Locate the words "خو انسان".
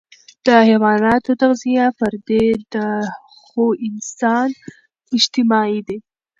3.41-4.49